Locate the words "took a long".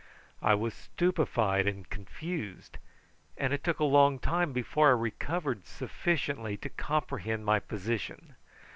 3.63-4.17